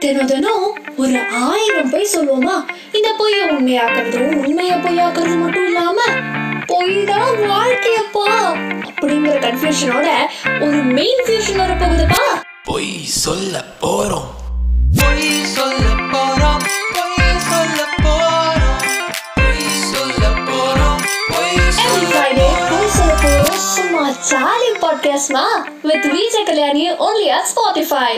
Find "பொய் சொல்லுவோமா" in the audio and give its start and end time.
1.90-2.54